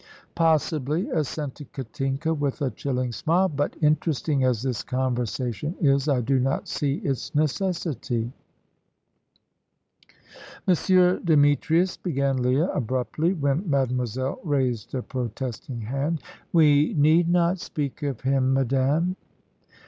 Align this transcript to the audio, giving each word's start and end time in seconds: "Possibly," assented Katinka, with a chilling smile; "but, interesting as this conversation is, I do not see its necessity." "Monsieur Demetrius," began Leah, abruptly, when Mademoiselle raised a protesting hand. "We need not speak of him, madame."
"Possibly," 0.33 1.11
assented 1.11 1.71
Katinka, 1.73 2.33
with 2.33 2.59
a 2.63 2.71
chilling 2.71 3.11
smile; 3.11 3.47
"but, 3.47 3.75
interesting 3.83 4.43
as 4.43 4.63
this 4.63 4.81
conversation 4.81 5.75
is, 5.79 6.09
I 6.09 6.21
do 6.21 6.39
not 6.39 6.67
see 6.67 6.95
its 7.03 7.35
necessity." 7.35 8.31
"Monsieur 10.65 11.19
Demetrius," 11.19 11.97
began 11.97 12.37
Leah, 12.37 12.69
abruptly, 12.71 13.33
when 13.33 13.69
Mademoiselle 13.69 14.39
raised 14.43 14.95
a 14.95 15.03
protesting 15.03 15.81
hand. 15.81 16.23
"We 16.51 16.95
need 16.95 17.29
not 17.29 17.59
speak 17.59 18.01
of 18.01 18.21
him, 18.21 18.55
madame." 18.55 19.17